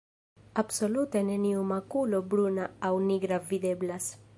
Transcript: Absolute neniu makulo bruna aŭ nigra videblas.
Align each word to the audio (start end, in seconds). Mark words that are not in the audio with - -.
Absolute 0.61 1.21
neniu 1.29 1.67
makulo 1.73 2.25
bruna 2.33 2.67
aŭ 2.91 2.95
nigra 3.09 3.43
videblas. 3.53 4.15